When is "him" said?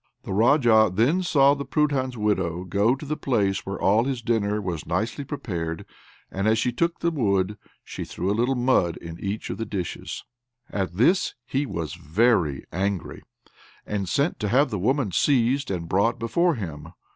16.55-16.93